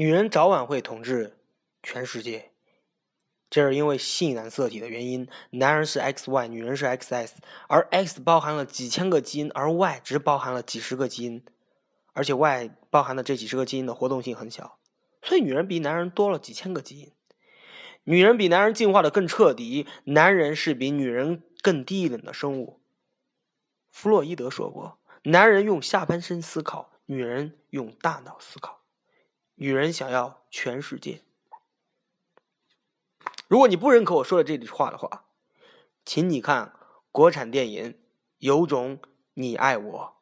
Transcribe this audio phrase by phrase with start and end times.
[0.00, 1.40] 女人早晚会统治
[1.82, 2.52] 全世界，
[3.50, 5.26] 这是因为性染色体的原因。
[5.50, 7.32] 男人是 XY，女人是 XS，
[7.66, 11.44] 而 X 包含了几千个基因，而 Y 只包含了几十个基因，
[12.12, 14.78] 而且 Y 包含的这几十个基因的活动性很小，
[15.20, 17.10] 所以女人比男人多了几千个基因。
[18.04, 22.80] 女人比男人进化的更彻底，男人是比女人更低等的生物。
[23.90, 28.78] 弗洛伊德说过：“男人用下半身思考，女人用大脑思考。
[29.58, 31.22] 女人想要全世界。”
[33.46, 35.26] 如果你不认可我说的这句话的话，
[36.04, 36.74] 请你看
[37.10, 37.92] 国产电影
[38.38, 39.00] 《有种
[39.34, 40.16] 你爱我》。